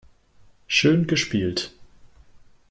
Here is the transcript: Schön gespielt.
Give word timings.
Schön 0.65 1.05
gespielt. 1.05 1.73